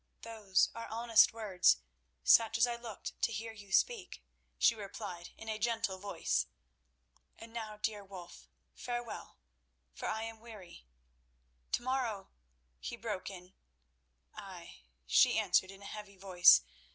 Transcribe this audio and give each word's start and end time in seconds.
"Those 0.23 0.71
are 0.73 0.87
honest 0.87 1.31
words, 1.31 1.77
such 2.23 2.57
as 2.57 2.65
I 2.65 2.75
looked 2.75 3.21
to 3.21 3.31
hear 3.31 3.53
you 3.53 3.71
speak," 3.71 4.23
she 4.57 4.73
replied 4.73 5.29
in 5.37 5.47
a 5.47 5.59
gentle 5.59 5.99
voice. 5.99 6.47
"And 7.37 7.53
now, 7.53 7.77
dear 7.77 8.03
Wulf, 8.03 8.47
farewell, 8.73 9.37
for 9.93 10.07
I 10.07 10.23
am 10.23 10.39
weary—" 10.39 10.87
"To 11.73 11.83
morrow—" 11.83 12.31
he 12.79 12.95
broke 12.97 13.29
in. 13.29 13.53
"Ay," 14.33 14.79
she 15.05 15.37
answered 15.37 15.69
in 15.69 15.83
a 15.83 15.93
heavy 15.93 16.17
voice. 16.17 16.63